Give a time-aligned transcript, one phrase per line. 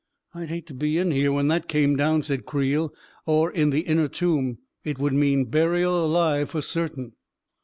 [0.33, 2.91] "I'd hate to be in here when that came down," said Creel;"
[3.27, 4.57] or in the inner tomb.
[4.83, 7.13] It would mean burial alive for certain